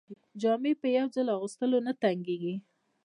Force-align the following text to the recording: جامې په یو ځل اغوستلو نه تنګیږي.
جامې 0.41 0.73
په 0.81 0.87
یو 0.97 1.07
ځل 1.15 1.27
اغوستلو 1.35 1.77
نه 1.87 1.93
تنګیږي. 2.01 2.55